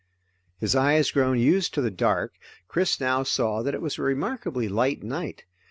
[0.57, 2.33] His eyes grown used to the dark,
[2.67, 5.43] Chris now saw that it was a remarkably light night.